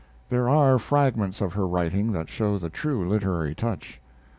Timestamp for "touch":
3.53-4.01